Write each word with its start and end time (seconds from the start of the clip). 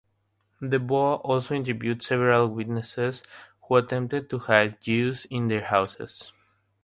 Desbois 0.63 1.21
also 1.23 1.53
interviewed 1.53 2.01
several 2.01 2.47
witnesses 2.47 3.21
who 3.61 3.75
attempted 3.75 4.31
to 4.31 4.39
hide 4.39 4.81
Jews 4.81 5.25
in 5.25 5.47
their 5.47 5.65
houses. 5.65 6.33